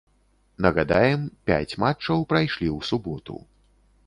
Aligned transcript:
Нагадаем, 0.65 1.21
пяць 1.49 1.77
матчаў 1.83 2.27
прайшлі 2.33 2.67
ў 2.77 2.89
суботу. 2.89 3.39